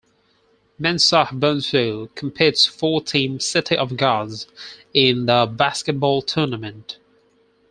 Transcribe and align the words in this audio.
Mensah-Bonsu 0.81 2.07
competes 2.15 2.65
for 2.65 3.03
Team 3.03 3.39
City 3.39 3.77
of 3.77 3.97
Gods 3.97 4.47
in 4.95 5.27
The 5.27 5.45
Basketball 5.45 6.23
Tournament. 6.23 6.97